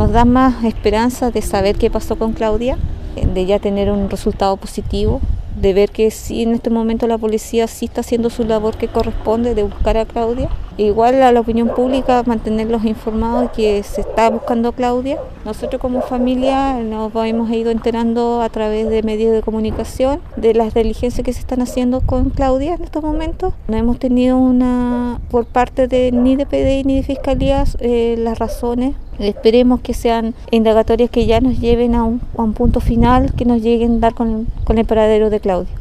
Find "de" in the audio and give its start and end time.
1.30-1.42, 3.34-3.44, 5.60-5.74, 9.54-9.62, 18.88-19.02, 19.32-19.42, 20.36-20.54, 25.88-26.12, 26.36-26.46, 26.96-27.02, 35.28-35.40